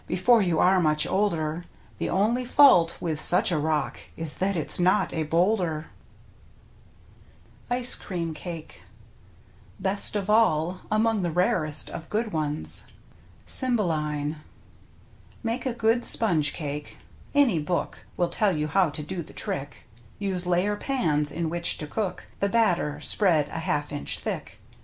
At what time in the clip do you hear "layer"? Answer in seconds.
20.47-20.77